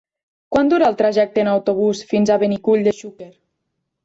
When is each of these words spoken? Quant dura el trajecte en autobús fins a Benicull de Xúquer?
Quant 0.53 0.71
dura 0.71 0.87
el 0.93 0.97
trajecte 1.01 1.43
en 1.43 1.51
autobús 1.51 2.01
fins 2.15 2.33
a 2.33 2.39
Benicull 2.45 2.87
de 2.89 2.95
Xúquer? 3.03 3.31